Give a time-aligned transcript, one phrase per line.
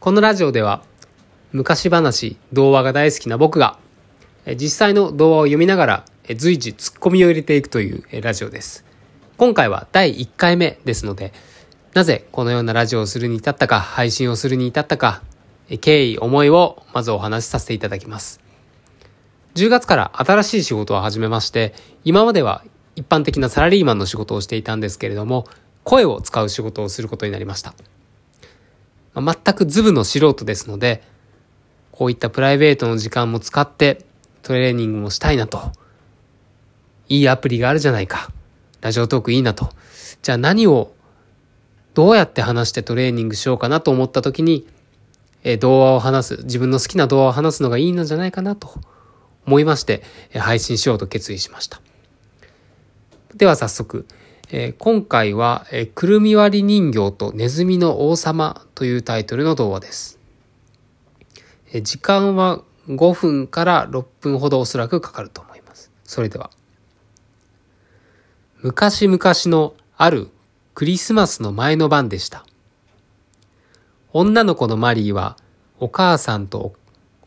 [0.00, 0.82] このラジオでは
[1.52, 3.78] 昔話、童話が大好きな僕が
[4.58, 6.04] 実際の童話を読みながら
[6.36, 8.86] 随時ツッコミを入れていくというラジオです。
[9.36, 11.34] 今回は第1回目ですので、
[11.92, 15.20] なぜこのようなラジオをするに至ったか、配信をするに至ったか、
[15.82, 18.40] 経緯、思いをまずお話しさせていただきます。
[19.54, 21.74] 10月から新しい仕事を始めまして、
[22.04, 22.64] 今までは
[22.96, 25.46] 一般的なサラリーマンの仕事をしていたんですけれども、
[25.84, 27.74] 声を使う仕事をすることになりました。
[29.14, 31.02] まあ、全くズブの素人ですので、
[31.92, 34.04] こういったプライベートの時間も使って
[34.42, 35.72] トレーニングもしたいなと。
[37.08, 38.30] いいアプリがあるじゃないか。
[38.80, 39.70] ラジオトークいいなと。
[40.22, 40.92] じゃあ何を
[41.94, 44.66] どうやって話してトレーニングしようかなと思った時に、
[45.42, 48.74] え動画を話す、自分の好きな動画を話すのがいいのじゃないかなと
[49.46, 51.80] 思いまして、え配信しようと決意しました。
[53.34, 54.06] では早速、
[54.52, 60.18] えー、今回は、えー、くるみ割り人形とネズミの王様というタイトルの動画です。
[61.72, 65.92] えー、時間は5分から6分ほどおそらくかかると思います。
[66.02, 66.50] それでは。
[68.60, 70.28] 昔々のある
[70.74, 72.44] クリスマスの前の晩でした。
[74.12, 75.36] 女の子のマリーは
[75.78, 76.74] お母さんと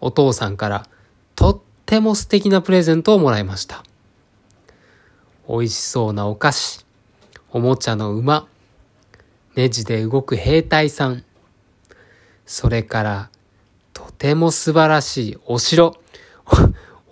[0.01, 0.87] お父さんから
[1.35, 3.85] とっても素敵なプレゼントをもらいました。
[5.47, 6.82] 美味しそうなお菓子、
[7.53, 8.47] おもちゃの馬、
[9.55, 11.23] ネジで動く兵隊さん、
[12.47, 13.29] それから、
[13.93, 15.95] とても素晴らしいお城。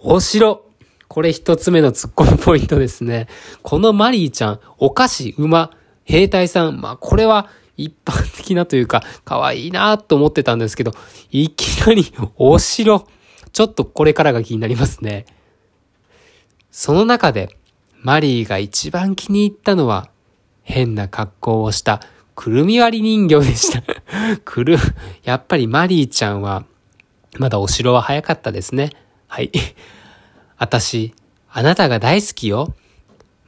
[0.01, 0.65] お城
[1.07, 3.27] これ一つ目の突っ込むポイントですね。
[3.61, 5.69] このマリーちゃん、お菓子、馬、
[6.05, 7.47] 兵隊さん、まあこれは
[7.77, 10.93] 一般的なというか、可愛いなと思ってたんですけど、
[11.29, 13.07] いきなりお城。
[13.53, 15.27] ちょっとこれからが気になりますね。
[16.71, 17.55] その中で、
[18.01, 20.10] マリーが一番気に入ったのは、
[20.63, 22.01] 変な格好をした
[22.35, 23.83] くるみ割り人形でした
[24.43, 24.77] くる、
[25.23, 26.65] やっぱりマリーちゃんは、
[27.37, 28.91] まだお城は早かったですね。
[29.27, 29.51] はい。
[30.57, 31.13] あたし、
[31.49, 32.73] あなたが大好きよ。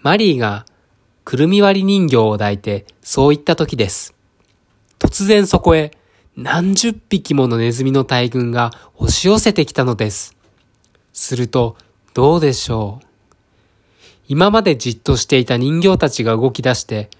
[0.01, 0.65] マリーが、
[1.25, 4.13] くるみ割り人形を抱いて、そう言った時です。
[4.99, 5.91] 突然そこへ、
[6.35, 10.35] 何十匹ものネズミの大群が押し寄せてきたのです。
[11.13, 11.77] すると、
[12.13, 13.05] どうでしょう。
[14.33, 17.11] 今までじっとしていた人形たちが動き出して、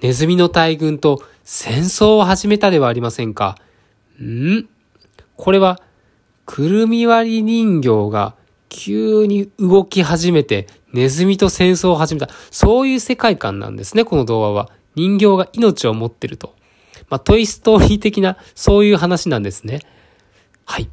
[0.00, 3.58] ネズミの大群と戦争を始めたではありませんか？
[4.18, 4.66] ん？
[5.36, 5.82] これは、
[6.46, 8.34] くるみ割り人形が
[8.70, 12.30] 急に動き始めて、ネズミと戦争を始めた。
[12.50, 14.70] そういう世界観なんですね、この童話は。
[14.94, 16.54] 人形が命を持ってると。
[17.10, 19.80] まあ、トイストーリー的な、そういう話なんですね。
[20.64, 20.88] はい。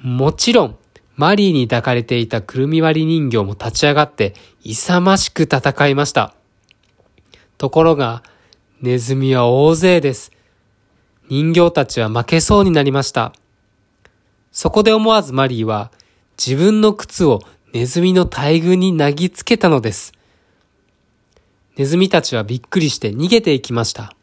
[0.00, 0.76] もちろん、
[1.16, 6.34] マリーに抱かれていたくるみ割り人形も立ち上がって勇ましく戦いました。
[7.58, 8.22] ところが、
[8.82, 10.30] ネズミは大勢です。
[11.28, 13.32] 人形たちは負けそうになりました。
[14.52, 15.90] そこで思わずマリーは
[16.38, 17.40] 自分の靴を
[17.72, 20.12] ネズミの大群に投げつけたのです。
[21.76, 24.14] ネズミたちはびっくりして逃げていきました。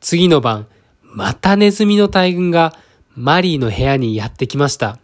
[0.00, 0.66] 次の晩、
[1.02, 2.76] またネズミの大群が
[3.16, 4.98] マリーの部屋にやってきました。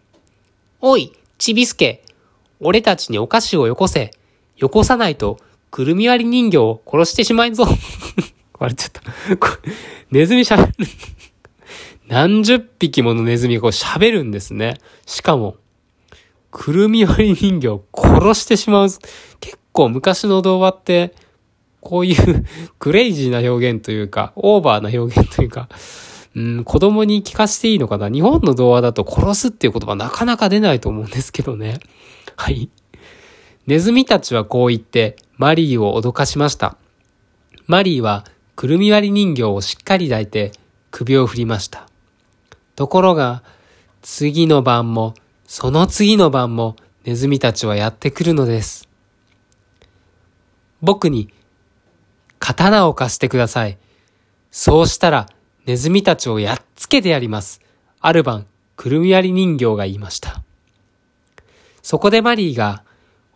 [0.82, 2.02] おい、ちびすけ。
[2.58, 4.12] 俺たちにお菓子をよこせ。
[4.56, 5.38] よこさないと、
[5.70, 7.66] くるみ割り人形を殺してしまいぞ。
[8.58, 9.02] 割れちゃった。
[10.10, 10.72] ネズミ喋る。
[12.08, 14.78] 何十匹ものネズミがこう喋るんですね。
[15.04, 15.56] しかも、
[16.50, 18.88] くるみ割り人形を殺してしまう。
[19.40, 21.14] 結構昔の童話って、
[21.82, 22.46] こういう
[22.80, 25.68] クレイジーな表現というか、オーバーな表現というか、
[26.36, 28.08] うん、子供に聞かせていいのかな？
[28.08, 31.80] 日本の童話だと殺すっていう言葉なかなか出ないと思うんですけどね。
[32.36, 32.70] はい。
[33.66, 36.76] ネズミたちはこう言ってマリーを脅かしました。
[37.66, 38.24] マリーは
[38.56, 40.52] くるみ割り人形をしっかり抱いて
[40.90, 41.88] 首を振りました。
[42.76, 43.42] ところが、
[44.02, 45.14] 次の晩も、
[45.46, 48.88] その次の晩もネズミたちはやってくるのです。
[50.80, 51.28] 僕に
[52.38, 53.78] 刀を貸してください。
[54.50, 55.28] そうしたら
[55.66, 57.60] ネズミたちをやっつけてやります。
[58.00, 58.46] ある晩、
[58.76, 60.42] くるみ割り人形が言いました。
[61.82, 62.84] そこでマリーが、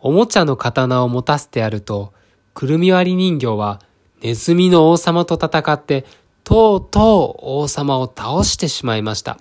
[0.00, 2.12] おもちゃの刀を持たせてやると、
[2.54, 3.80] くるみ割り人形は、
[4.22, 6.04] ネズミの王様と戦って、
[6.44, 9.38] とうとう王様を倒してしまいました。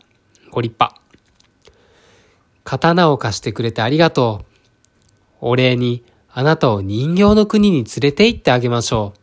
[0.52, 1.02] ご立派。
[2.64, 4.46] 刀を貸してくれてありがとう。
[5.42, 9.20] お礼に、あなたを人形の国に連れて行ってあげましょう。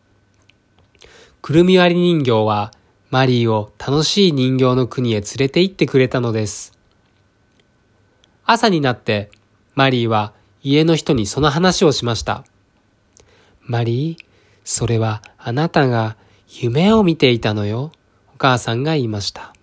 [1.43, 2.73] くるみ割り人形は、
[3.10, 6.78] マリーを楽しい人形の国へ連れて行ってくれたのです。
[8.44, 9.30] 朝になって
[9.74, 12.44] マリーは家の人にその話をしました。
[13.62, 14.24] マリー、
[14.64, 16.16] それはあなたが
[16.48, 17.90] 夢を見ていたのよ。
[18.32, 19.54] お母さんが言いました。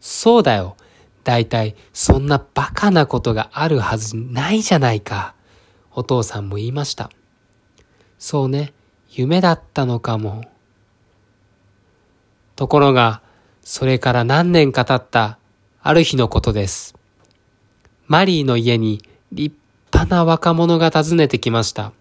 [0.00, 0.76] そうだよ。
[1.22, 5.34] だいたいそんなバカなことがあるはずないじゃないか。
[5.92, 7.10] お父さんも言いました。
[8.18, 8.72] そうね、
[9.10, 10.44] 夢だったのかも。
[12.58, 13.22] ところが、
[13.62, 15.38] それから何年か経った
[15.80, 16.96] ある日のことです。
[18.08, 19.00] マリーの家に
[19.30, 19.54] 立
[19.92, 21.92] 派な若者が訪ねてきました。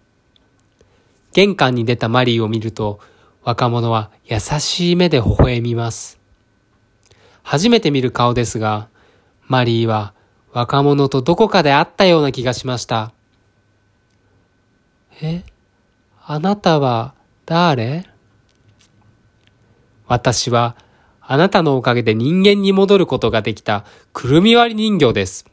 [1.32, 3.00] 玄関に出たマリーを見ると、
[3.44, 6.20] 若者は優しい目で微笑みます。
[7.44, 8.88] 初めて見る顔ですが、
[9.46, 10.16] マリーは
[10.54, 13.14] 若者とどこかで会ったような気がしました。
[15.22, 15.44] え？
[16.26, 17.14] あなたは
[17.46, 18.08] 誰？
[20.08, 20.76] 私は
[21.22, 25.46] あなたのおかげで人間に戻ることができたくるみ割り人形です。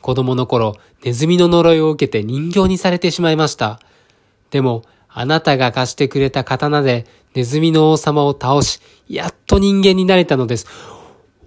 [0.00, 3.80] 子供の頃、ネズミの呪いを受けて人形にされてしまいました。
[4.50, 10.66] でも、あなたが貸してくれた刀でネズミの王様を倒し、やっと人間になれたのです。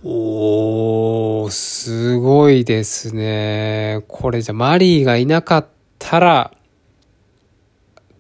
[0.04, 4.04] おー、すごいですね。
[4.10, 5.68] これじゃマリーがいなかっ
[5.98, 6.52] たら、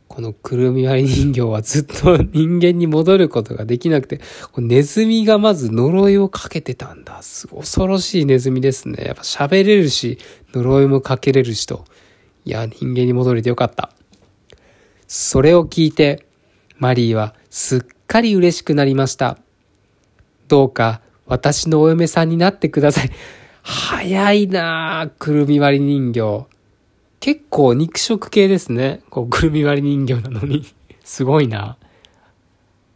[0.10, 4.20] このくるみ割り人形はずっと人間に戻ることができなくて、
[4.58, 7.22] ネズミがまず呪いをかけてたんだ。
[7.22, 9.04] す恐ろしいネズミですね。
[9.06, 10.18] やっぱ喋れるし、
[10.52, 11.86] 呪いもかけれるしと。
[12.44, 13.92] いや、人間に戻れてよかった。
[15.08, 16.26] それを聞いて、
[16.80, 19.38] マリーはすっかり嬉しくなりました。
[20.48, 23.12] どうか私のお嫁さんになってください。
[23.62, 26.48] 早いなぁ、くるみ割り人形。
[27.20, 29.02] 結構肉食系ですね。
[29.10, 30.66] こう、くるみ割り人形なのに。
[31.04, 31.78] すごいな。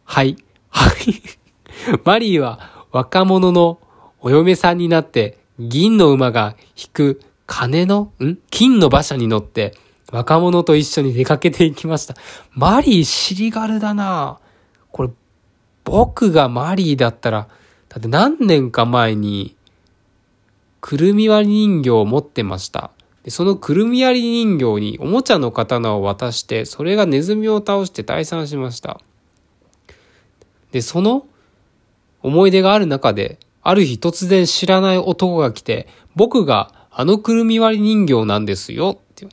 [0.04, 0.36] はい。
[0.70, 1.22] はい。
[2.04, 3.78] マリーは若者の
[4.20, 8.38] お嫁さんになって銀の馬が引く金の、ん？
[8.50, 9.74] 金の馬車に乗って
[10.10, 12.14] 若者と一緒に出かけていきました。
[12.52, 14.38] マリー尻軽だな
[14.92, 15.10] これ、
[15.82, 17.48] 僕がマリーだったら、
[17.88, 19.56] だって何年か前に、
[20.80, 22.92] くるみ割り人形を持ってました。
[23.24, 29.00] でそのくるみ割り人形におもちゃの刀を渡して、それがネズミを倒して退散しました。
[30.72, 31.26] で、その
[32.22, 39.26] 思い出がある中で、ある日突然知らない男が来て、僕があのくるみ割り人形なんですよって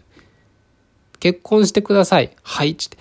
[1.20, 2.32] 結婚してください。
[2.42, 2.72] はい。
[2.72, 2.98] って。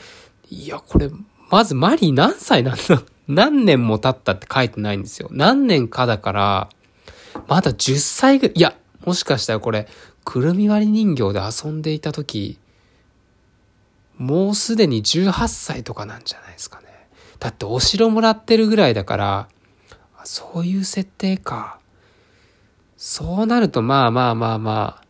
[0.51, 1.09] いや、これ、
[1.51, 3.03] まずマリー何歳なんだ？
[3.29, 5.29] 何年も経ったって書いてないんですよ。
[5.31, 6.69] 何年かだから、
[7.47, 8.75] まだ10歳ぐらい、いや、
[9.07, 9.87] もしかしたらこれ、
[10.25, 12.58] くるみ割り人形で遊んでいた時、
[14.19, 16.87] もうすでに18歳とかなんじゃないですかね。
[17.38, 19.49] だってお城もらってるぐらいだから、
[20.25, 21.78] そういう設定か。
[22.96, 25.05] そうなるとまあまあまあまあ、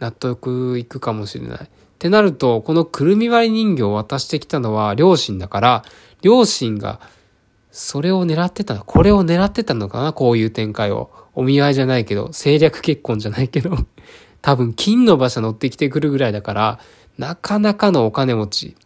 [0.00, 1.58] 納得いくかもしれない。
[1.62, 1.68] っ
[1.98, 5.84] てなると、このくるみ割り人形を渡してきたのは両親だから、
[6.22, 7.00] 両親が
[7.70, 11.10] それを狙ってた、これを狙ってたのかなこういう展開を。
[11.36, 13.76] お見合いじゃないけど、政略結婚じゃないけど、
[14.42, 16.78] 多分金の馬車乗ってきてくるぐらいだから、
[17.18, 18.76] なかなかのお金持ち。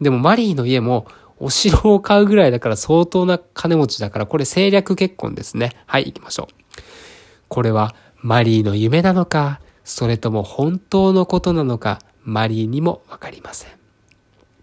[0.00, 1.06] でもマリーの家も
[1.38, 5.72] お城を買うぐらいだから相当な金持ちだから、これ政略結婚ですね。
[5.86, 6.82] はい、行きましょう。
[7.48, 13.70] これはマリーの夢なのか、それとも本当のことなのか、マリーにもわかりません。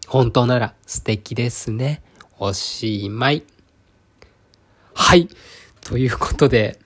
[0.08, 2.04] 本当なら素敵ですね。
[2.38, 3.44] おしまい。
[4.94, 5.30] はい。
[5.82, 6.80] ということで、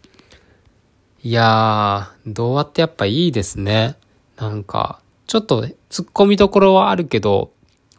[1.21, 3.95] いやー、童話ってやっぱいいですね。
[4.37, 7.51] なんか、ちょっと突っ込みどころはあるけど、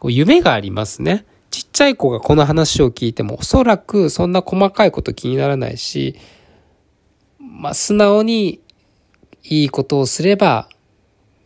[0.03, 1.25] 夢がありますね。
[1.51, 6.15] ちっちゃい子がこの話を聞いてもおそらくそんな細かいこと気にならないし、
[7.39, 8.61] まあ、素直に
[9.43, 10.69] いいことをすれば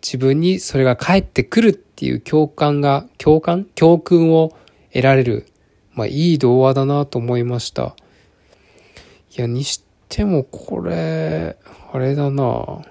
[0.02, 3.66] 自分にそれが返ってくるっていう共感が、共感？
[3.76, 4.56] 教訓を
[4.94, 5.48] 得られる。
[5.94, 7.96] まあ、いい童話だなと思いました。
[9.36, 11.58] いや、にしてもこれ、
[11.92, 12.82] あれだな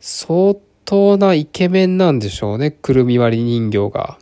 [0.00, 4.18] 相当なイケメンなんでしょうね、くるみ割り人形が。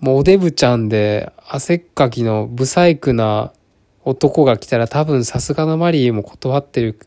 [0.00, 3.52] もうおデブちゃんで汗っかきのブサイクな
[4.04, 6.98] 男が来たら多分さすがのマリーも断ってる。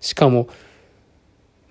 [0.00, 0.48] しかも、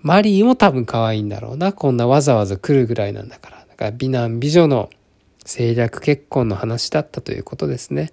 [0.00, 1.72] マリーも多分可愛いんだろうな。
[1.72, 3.66] こんなわざわざ来るぐらいなんだから。
[3.68, 4.88] だから美男美女の
[5.42, 8.12] 政略結婚の話だったということですね。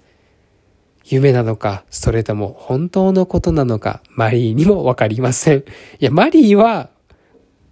[1.09, 5.59] 夢なのか、それとも本当のことなのか、マリーにもわかりません。
[5.59, 5.63] い
[5.99, 6.91] や、マリーは、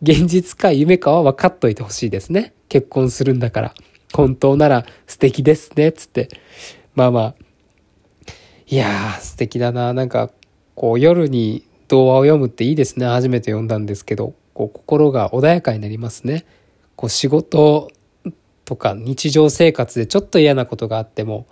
[0.02, 2.54] 現実か夢かは分かっといてほしいですね。
[2.68, 3.74] 結婚するんだから。
[4.14, 6.30] 本当なら素敵ですね、つって。
[6.96, 7.36] まあまあ。
[8.68, 9.94] いやー、素敵だな。
[9.94, 10.32] なんか、
[10.76, 13.06] こう夜に童話を読むっていいですね。
[13.06, 16.46] 初めて読んだんですけど、こう心が穏やかになりますね。
[16.96, 17.90] こう仕事
[18.66, 21.48] とか日常生活でちょっと嫌なことがあっても、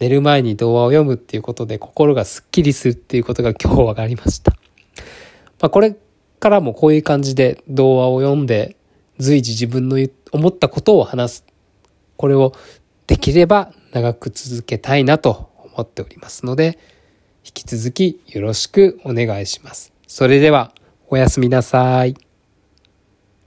[0.00, 4.52] 寝る前に童話を読むっていうことで心がスッキリするっていうことが今日分かりました。
[5.60, 5.96] まあこれ
[6.38, 8.76] からもこういう感じで童話を読んで
[9.18, 9.98] 随時自分の
[10.32, 11.44] 思ったことを話す。
[12.16, 12.52] これを
[13.06, 16.78] できれば長く続けたいなと思っておりますので、
[17.44, 19.92] 引き続きよろしくお願いします。
[20.06, 20.72] それでは
[21.08, 22.27] おやすみなさい。